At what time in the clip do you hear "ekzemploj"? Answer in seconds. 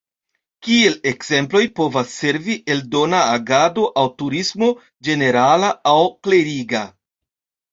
1.09-1.61